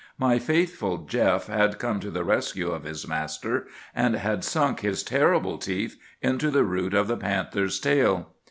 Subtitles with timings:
[0.17, 5.03] My faithful Jeff had come to the rescue of his master, and had sunk his
[5.03, 8.31] terrible teeth into the root of the panther's tail.